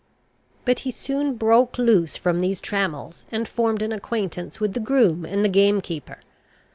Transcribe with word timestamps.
But 0.65 0.79
he 0.79 0.89
soon 0.89 1.35
broke 1.35 1.77
loose 1.77 2.17
from 2.17 2.39
these 2.39 2.59
trammels, 2.59 3.23
and 3.31 3.47
formed 3.47 3.83
an 3.83 3.91
acquaintance 3.91 4.59
with 4.59 4.73
the 4.73 4.79
groom 4.79 5.25
and 5.25 5.45
the 5.45 5.47
game 5.47 5.79
keeper. 5.79 6.21